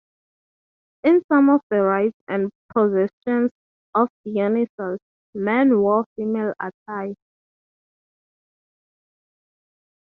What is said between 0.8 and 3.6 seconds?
In some of the rites and processions